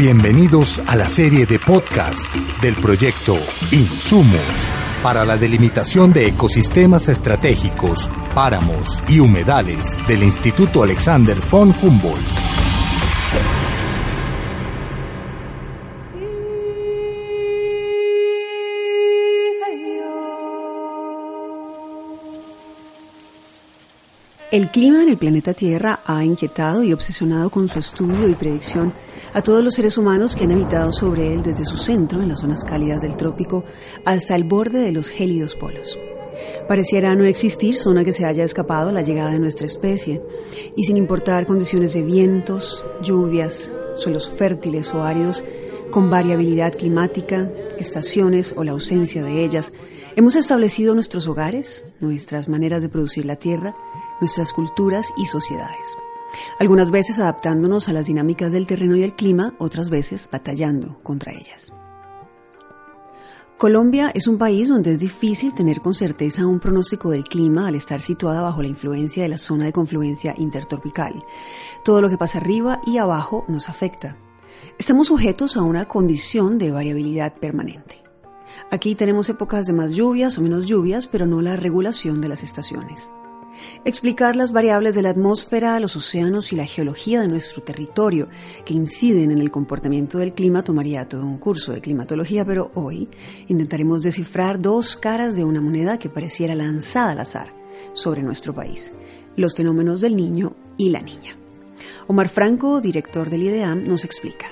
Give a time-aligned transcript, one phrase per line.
[0.00, 3.36] Bienvenidos a la serie de podcast del proyecto
[3.70, 12.59] Insumos para la delimitación de ecosistemas estratégicos, páramos y humedales del Instituto Alexander von Humboldt.
[24.50, 28.92] El clima en el planeta Tierra ha inquietado y obsesionado con su estudio y predicción
[29.32, 32.40] a todos los seres humanos que han habitado sobre él desde su centro, en las
[32.40, 33.62] zonas cálidas del trópico,
[34.04, 35.96] hasta el borde de los gélidos polos.
[36.66, 40.20] Pareciera no existir zona que se haya escapado a la llegada de nuestra especie,
[40.76, 45.44] y sin importar condiciones de vientos, lluvias, suelos fértiles o áridos,
[45.92, 47.48] con variabilidad climática,
[47.78, 49.72] estaciones o la ausencia de ellas,
[50.16, 53.76] hemos establecido nuestros hogares, nuestras maneras de producir la tierra,
[54.20, 55.96] nuestras culturas y sociedades.
[56.58, 61.32] Algunas veces adaptándonos a las dinámicas del terreno y el clima, otras veces batallando contra
[61.32, 61.72] ellas.
[63.60, 67.74] Colombia es un país donde es difícil tener con certeza un pronóstico del clima al
[67.74, 71.12] estar situada bajo la influencia de la zona de confluencia intertropical.
[71.84, 74.16] Todo lo que pasa arriba y abajo nos afecta.
[74.78, 78.02] Estamos sujetos a una condición de variabilidad permanente.
[78.70, 82.42] Aquí tenemos épocas de más lluvias o menos lluvias, pero no la regulación de las
[82.42, 83.10] estaciones.
[83.84, 88.28] Explicar las variables de la atmósfera, los océanos y la geología de nuestro territorio
[88.64, 93.08] que inciden en el comportamiento del clima tomaría todo un curso de climatología, pero hoy
[93.48, 97.52] intentaremos descifrar dos caras de una moneda que pareciera lanzada al azar
[97.92, 98.92] sobre nuestro país,
[99.36, 101.36] los fenómenos del niño y la niña.
[102.06, 104.46] Omar Franco, director del IDEAM, nos explica.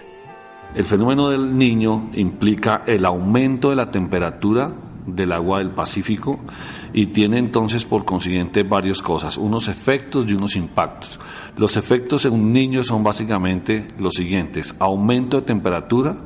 [0.75, 4.73] El fenómeno del niño implica el aumento de la temperatura
[5.07, 6.41] del agua del Pacífico
[6.93, 11.19] y tiene entonces por consiguiente varias cosas, unos efectos y unos impactos.
[11.57, 16.17] Los efectos en un niño son básicamente los siguientes, aumento de temperatura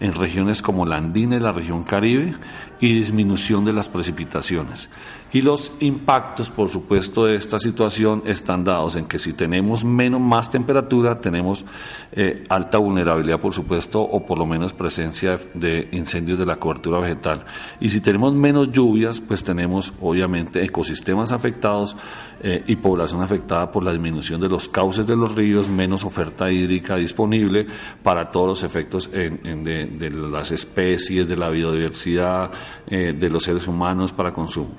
[0.00, 2.34] en regiones como la andina y la región caribe
[2.80, 4.88] y disminución de las precipitaciones.
[5.30, 10.22] Y los impactos, por supuesto, de esta situación están dados en que si tenemos menos,
[10.22, 11.66] más temperatura, tenemos
[12.12, 16.98] eh, alta vulnerabilidad, por supuesto, o por lo menos presencia de, incendios de la cobertura
[16.98, 17.44] vegetal.
[17.78, 21.94] Y si tenemos menos lluvias, pues tenemos, obviamente, ecosistemas afectados
[22.40, 26.50] eh, y población afectada por la disminución de los cauces de los ríos, menos oferta
[26.50, 27.66] hídrica disponible
[28.02, 32.50] para todos los efectos de, las especies, de la biodiversidad,
[32.86, 34.70] eh, de los seres humanos para consumo.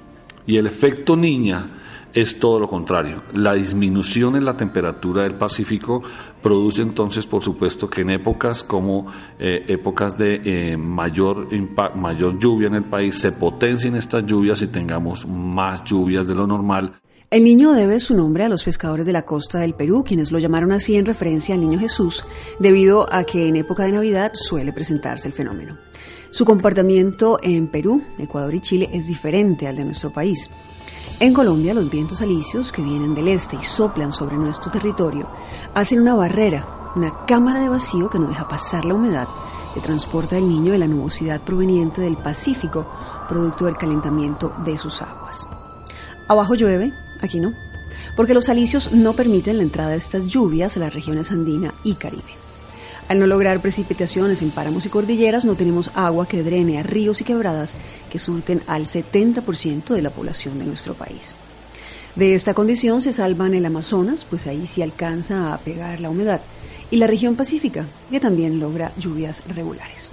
[0.46, 1.70] Y el efecto niña
[2.14, 3.22] es todo lo contrario.
[3.34, 6.02] La disminución en la temperatura del Pacífico
[6.42, 9.08] produce entonces, por supuesto, que en épocas como
[9.38, 11.48] eh, épocas de eh, mayor,
[11.96, 16.48] mayor lluvia en el país se potencien estas lluvias y tengamos más lluvias de lo
[16.48, 16.94] normal.
[17.32, 20.40] El niño debe su nombre a los pescadores de la costa del Perú, quienes lo
[20.40, 22.26] llamaron así en referencia al niño Jesús,
[22.60, 25.78] debido a que en época de Navidad suele presentarse el fenómeno.
[26.32, 30.50] Su comportamiento en Perú, Ecuador y Chile es diferente al de nuestro país.
[31.20, 35.28] En Colombia, los vientos alisios que vienen del este y soplan sobre nuestro territorio
[35.74, 39.28] hacen una barrera, una cámara de vacío que no deja pasar la humedad
[39.74, 42.88] que transporta el niño de la nubosidad proveniente del Pacífico,
[43.28, 45.46] producto del calentamiento de sus aguas.
[46.28, 46.92] Abajo llueve,
[47.22, 47.54] aquí no,
[48.16, 51.96] porque los alisios no permiten la entrada de estas lluvias a las regiones andina y
[51.96, 52.39] caribe.
[53.10, 57.20] Al no lograr precipitaciones en páramos y cordilleras, no tenemos agua que drene a ríos
[57.22, 57.74] y quebradas
[58.12, 61.34] que surten al 70% de la población de nuestro país.
[62.16, 66.40] De esta condición se salvan el Amazonas, pues ahí sí alcanza a pegar la humedad,
[66.92, 70.12] y la región pacífica, que también logra lluvias regulares.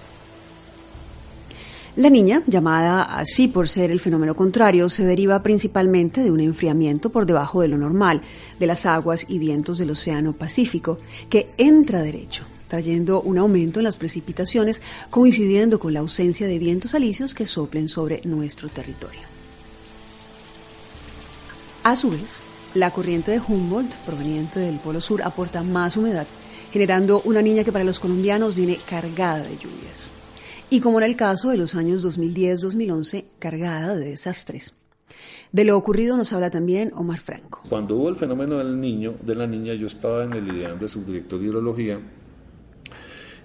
[1.97, 7.11] La niña, llamada así por ser el fenómeno contrario, se deriva principalmente de un enfriamiento
[7.11, 8.23] por debajo de lo normal
[8.59, 13.85] de las aguas y vientos del Océano Pacífico, que entra derecho trayendo un aumento en
[13.85, 19.23] las precipitaciones, coincidiendo con la ausencia de vientos alisios que soplen sobre nuestro territorio.
[21.83, 22.43] A su vez,
[22.75, 26.27] la corriente de Humboldt, proveniente del Polo Sur, aporta más humedad,
[26.73, 30.11] generando una niña que para los colombianos viene cargada de lluvias.
[30.69, 34.75] Y como en el caso de los años 2010-2011, cargada de desastres.
[35.53, 37.63] De lo ocurrido nos habla también Omar Franco.
[37.69, 40.89] Cuando hubo el fenómeno del niño, de la niña, yo estaba en el ideal de
[40.89, 42.01] subdirector de hidrología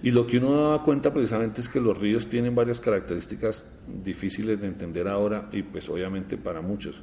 [0.02, 4.60] Y lo que uno da cuenta precisamente es que los ríos tienen varias características difíciles
[4.60, 7.00] de entender ahora y pues obviamente para muchos.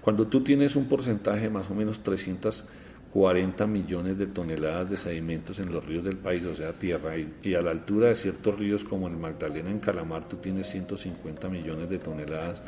[0.00, 2.00] Cuando tú tienes un porcentaje más o menos
[3.12, 7.54] 340 millones de toneladas de sedimentos en los ríos del país, o sea, tierra, y,
[7.54, 11.90] a la altura de ciertos ríos como el Magdalena, en Calamar, tú tienes 150 millones
[11.90, 12.62] de toneladas,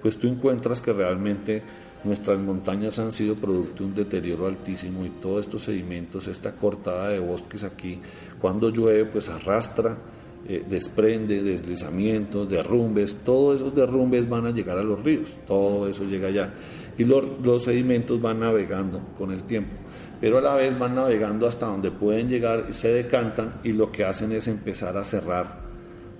[0.00, 1.62] pues tú encuentras que realmente
[2.04, 7.08] Nuestras montañas han sido producto de un deterioro altísimo y todos estos sedimentos, esta cortada
[7.08, 7.98] de bosques aquí,
[8.40, 9.98] cuando llueve, pues arrastra,
[10.46, 16.04] eh, desprende deslizamientos, derrumbes, todos esos derrumbes van a llegar a los ríos, todo eso
[16.04, 16.54] llega allá.
[16.98, 19.76] Y los, sedimentos van navegando con el tiempo,
[20.20, 24.04] pero a la vez van navegando hasta donde pueden llegar, se decantan y lo que
[24.04, 25.60] hacen es empezar a cerrar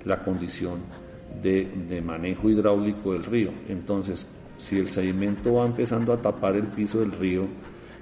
[0.04, 0.82] la condición
[1.42, 3.50] de, de manejo hidráulico del río.
[3.68, 4.24] Entonces,
[4.56, 7.46] si el sedimento va empezando a tapar el piso del río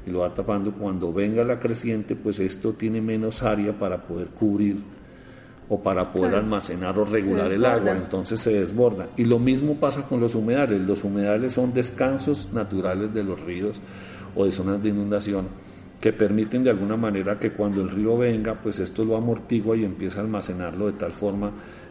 [0.07, 4.29] y lo va tapando, cuando venga la creciente, pues esto tiene menos área para poder
[4.29, 4.77] cubrir
[5.69, 9.09] o para poder almacenar o regular el agua, entonces se desborda.
[9.17, 10.81] Y lo mismo pasa con los humedales.
[10.81, 13.81] Los humedales son descansos naturales de los ríos
[14.35, 15.49] o de zonas de inundación
[16.01, 19.85] que permiten de alguna manera que cuando el río venga, pues esto lo amortigua y
[19.85, 21.51] empieza a almacenarlo de tal forma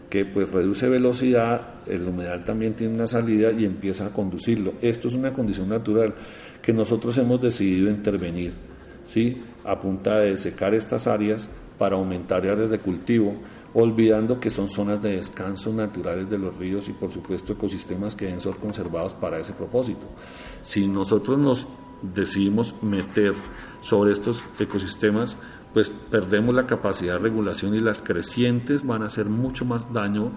[0.10, 4.74] que pues reduce velocidad, el humedal también tiene una salida y empieza a conducirlo.
[4.82, 6.14] Esto es una condición natural
[6.62, 8.54] que nosotros hemos decidido intervenir,
[9.06, 9.38] ¿sí?
[9.64, 13.34] a punta de secar estas áreas para aumentar áreas de cultivo,
[13.74, 18.26] olvidando que son zonas de descanso naturales de los ríos y por supuesto ecosistemas que
[18.26, 20.08] deben ser conservados para ese propósito.
[20.62, 21.68] Si nosotros nos
[22.02, 23.34] decidimos meter
[23.82, 25.36] sobre estos ecosistemas,
[25.76, 30.32] pues perdemos la capacidad de regulación y las crecientes van a hacer mucho más daño,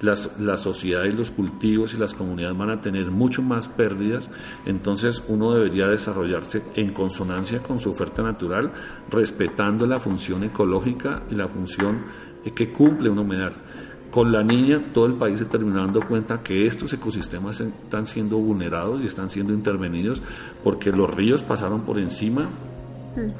[0.00, 4.30] las, la sociedad y los cultivos y las comunidades van a tener mucho más pérdidas,
[4.64, 8.70] entonces uno debería desarrollarse en consonancia con su oferta natural,
[9.10, 12.04] respetando la función ecológica y la función
[12.54, 13.54] que cumple un humedal.
[14.12, 18.36] Con la niña, todo el país se terminó dando cuenta que estos ecosistemas están siendo
[18.36, 20.22] vulnerados y están siendo intervenidos
[20.62, 22.48] porque los ríos pasaron por encima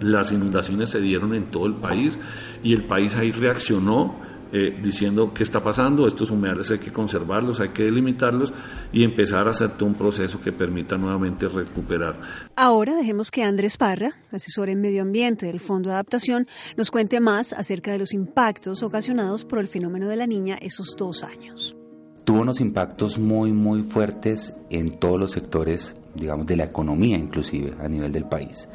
[0.00, 2.18] las inundaciones se dieron en todo el país
[2.62, 4.16] y el país ahí reaccionó
[4.56, 8.52] eh, diciendo qué está pasando, estos humedales hay que conservarlos, hay que delimitarlos
[8.92, 12.20] y empezar a hacer todo un proceso que permita nuevamente recuperar.
[12.54, 17.18] Ahora dejemos que Andrés Parra, asesor en medio ambiente del Fondo de Adaptación, nos cuente
[17.18, 21.74] más acerca de los impactos ocasionados por el fenómeno de la niña esos dos años.
[22.22, 27.74] Tuvo unos impactos muy, muy fuertes en todos los sectores, digamos, de la economía inclusive
[27.80, 28.68] a nivel del país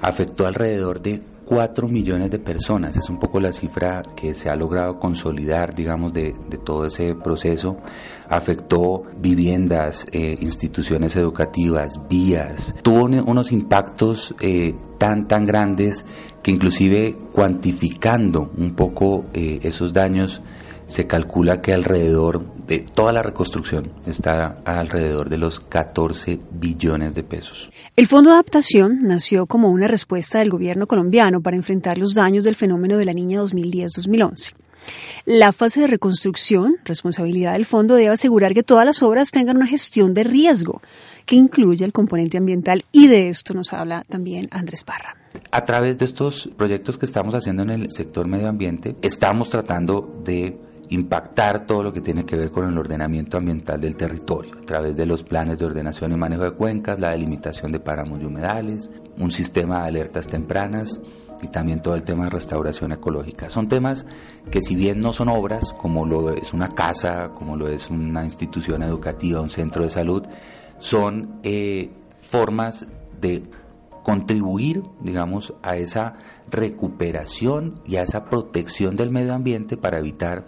[0.00, 2.96] afectó alrededor de 4 millones de personas.
[2.96, 6.32] Es un poco la cifra que se ha logrado consolidar, digamos, de,
[6.64, 7.76] todo ese proceso.
[8.28, 12.72] Afectó viviendas, eh, instituciones educativas, vías.
[12.82, 16.04] Tuvo unos impactos eh, tan, tan grandes
[16.40, 20.42] que inclusive cuantificando un poco eh, esos daños,
[20.90, 27.22] se calcula que alrededor de toda la reconstrucción está alrededor de los 14 billones de
[27.22, 27.70] pesos.
[27.94, 32.42] El Fondo de Adaptación nació como una respuesta del gobierno colombiano para enfrentar los daños
[32.42, 34.54] del fenómeno de la niña 2010-2011.
[35.26, 39.66] La fase de reconstrucción, responsabilidad del fondo, debe asegurar que todas las obras tengan una
[39.66, 40.82] gestión de riesgo
[41.24, 45.16] que incluya el componente ambiental y de esto nos habla también Andrés Parra.
[45.52, 50.20] A través de estos proyectos que estamos haciendo en el sector medio ambiente, estamos tratando
[50.24, 50.58] de
[50.90, 54.96] impactar todo lo que tiene que ver con el ordenamiento ambiental del territorio, a través
[54.96, 58.90] de los planes de ordenación y manejo de cuencas, la delimitación de páramos y humedales,
[59.16, 61.00] un sistema de alertas tempranas
[61.42, 63.48] y también todo el tema de restauración ecológica.
[63.48, 64.04] Son temas
[64.50, 68.24] que si bien no son obras, como lo es una casa, como lo es una
[68.24, 70.26] institución educativa, un centro de salud,
[70.78, 72.86] son eh, formas
[73.20, 73.44] de
[74.02, 76.14] contribuir, digamos, a esa
[76.50, 80.46] recuperación y a esa protección del medio ambiente para evitar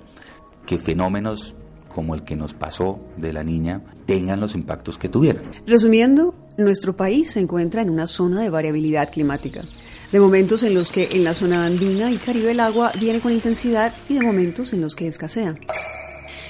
[0.66, 1.54] que fenómenos
[1.94, 5.44] como el que nos pasó de la niña tengan los impactos que tuvieran.
[5.66, 9.62] Resumiendo, nuestro país se encuentra en una zona de variabilidad climática,
[10.10, 13.32] de momentos en los que en la zona andina y caribe el agua viene con
[13.32, 15.54] intensidad y de momentos en los que escasea.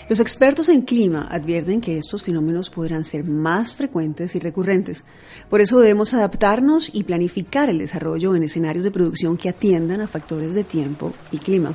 [0.08, 5.04] Los expertos en clima advierten que estos fenómenos podrán ser más frecuentes y recurrentes.
[5.48, 10.08] Por eso debemos adaptarnos y planificar el desarrollo en escenarios de producción que atiendan a
[10.08, 11.72] factores de tiempo y clima.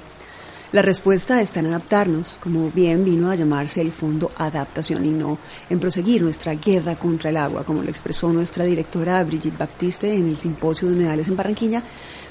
[0.74, 5.38] La respuesta está en adaptarnos, como bien vino a llamarse el Fondo Adaptación y no
[5.70, 10.28] en proseguir nuestra guerra contra el agua, como lo expresó nuestra directora Brigitte Baptiste en
[10.28, 11.84] el Simposio de Humedales en Barranquilla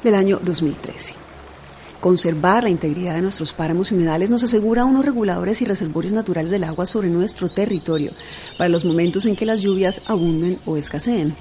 [0.05, 1.14] del año 2013.
[1.99, 6.50] Conservar la integridad de nuestros páramos y humedales nos asegura unos reguladores y reservorios naturales
[6.50, 8.12] del agua sobre nuestro territorio
[8.59, 11.35] para los momentos en que las lluvias abunden o escaseen.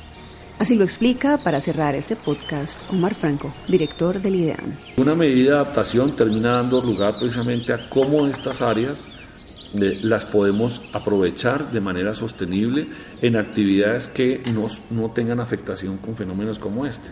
[0.57, 4.77] Así lo explica para cerrar este podcast Omar Franco, director del IDEAM.
[4.95, 9.05] Una medida de adaptación termina dando lugar precisamente a cómo estas áreas
[9.73, 12.87] las podemos aprovechar de manera sostenible
[13.21, 17.09] en actividades que no, no tengan afectación con fenómenos como este.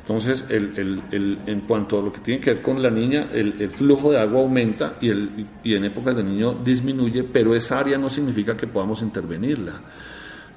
[0.00, 4.20] Entonces, en cuanto a lo que tiene que ver con la niña, el, flujo de
[4.20, 5.10] agua aumenta y,
[5.62, 9.82] y en épocas de niño disminuye, pero esa área no significa que podamos intervenirla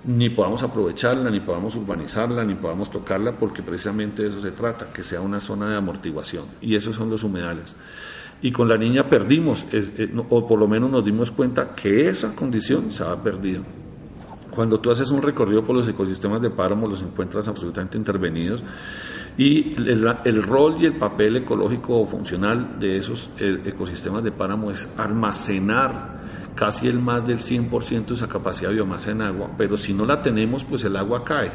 [0.05, 4.91] ni podamos aprovecharla, ni podamos urbanizarla, ni podamos tocarla, porque precisamente de eso se trata,
[4.93, 6.45] que sea una zona de amortiguación.
[6.61, 7.75] Y esos son los humedales
[8.41, 12.35] y con la niña perdimos, eh, o por lo menos nos dimos cuenta que esa
[12.35, 13.63] condición se ha perdido.
[14.51, 18.63] Cuando tú haces un recorrido por los ecosistemas de páramo, los encuentras absolutamente intervenidos
[19.37, 24.71] y el, rol y el papel ecológico o funcional de esos eh, ecosistemas de páramo
[24.71, 26.19] es almacenar
[26.59, 30.05] casi el más del 100% de esa capacidad de biomasa en agua, pero si no
[30.05, 31.53] la tenemos, pues el agua cae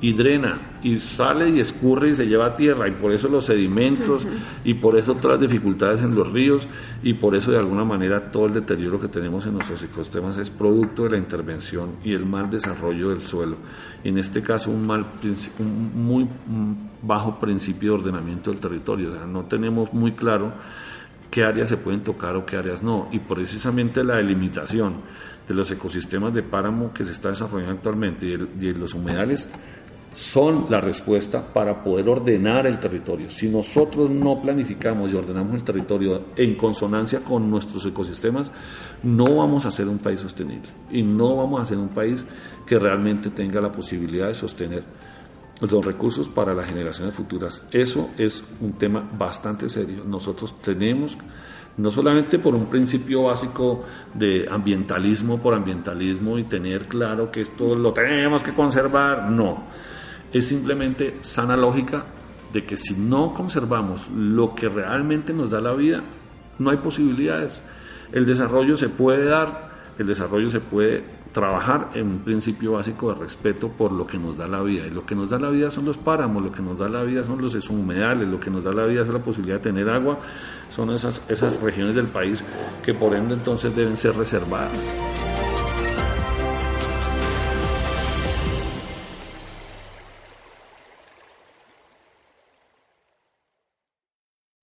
[0.00, 3.44] y drena y sale y escurre y se lleva a tierra y por eso los
[3.44, 4.26] sedimentos
[4.64, 6.66] y por eso todas las dificultades en los ríos
[7.04, 10.50] y por eso de alguna manera todo el deterioro que tenemos en nuestros ecosistemas es
[10.50, 13.58] producto de la intervención y el mal desarrollo del suelo.
[14.02, 15.06] En este caso un mal
[15.60, 16.26] un muy
[17.00, 20.52] bajo principio de ordenamiento del territorio, o sea, no tenemos muy claro
[21.32, 24.96] qué áreas se pueden tocar o qué áreas no y precisamente la delimitación
[25.48, 29.48] de los ecosistemas de páramo que se está desarrollando actualmente y, y los humedales
[30.14, 33.30] son la respuesta para poder ordenar el territorio.
[33.30, 38.50] Si nosotros no planificamos y ordenamos el territorio en consonancia con nuestros ecosistemas,
[39.02, 42.26] no vamos a ser un país sostenible y no vamos a ser un país
[42.66, 44.84] que realmente tenga la posibilidad de sostener
[45.70, 47.62] los recursos para las generaciones futuras.
[47.70, 50.02] Eso es un tema bastante serio.
[50.04, 51.16] Nosotros tenemos,
[51.76, 57.74] no solamente por un principio básico de ambientalismo por ambientalismo y tener claro que esto
[57.74, 59.62] lo tenemos que conservar, no
[60.32, 62.04] es simplemente sana lógica
[62.52, 66.02] de que si no conservamos lo que realmente nos da la vida,
[66.58, 67.60] no hay posibilidades.
[68.12, 73.20] El desarrollo se puede dar, el desarrollo se puede trabajar en un principio básico de
[73.20, 74.86] respeto por lo que nos da la vida.
[74.86, 77.02] Y lo que nos da la vida son los páramos, lo que nos da la
[77.02, 79.88] vida son los humedales, lo que nos da la vida es la posibilidad de tener
[79.90, 80.18] agua,
[80.74, 82.42] son esas, esas regiones del país
[82.84, 84.92] que por ende entonces deben ser reservadas.